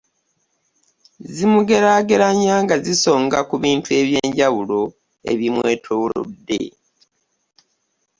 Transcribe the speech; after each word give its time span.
Zimugeraageranya 1.33 2.55
nga 2.63 2.75
zisonga 2.85 3.37
ku 3.49 3.55
bintu 3.63 3.89
eby’enjawulo 4.01 4.79
ebimwetoolodde. 5.31 6.61